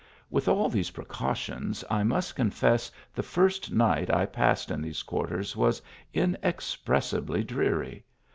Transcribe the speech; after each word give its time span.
With 0.31 0.47
all 0.47 0.67
these 0.67 0.89
precautions, 0.89 1.83
I 1.87 2.01
must 2.01 2.35
confess 2.35 2.91
the 3.13 3.21
first 3.21 3.71
night 3.71 4.11
I 4.11 4.25
passed 4.25 4.71
in 4.71 4.81
these 4.81 5.03
quarters 5.03 5.55
was 5.55 5.79
inexpressibly 6.11 7.43
dreary. 7.43 8.03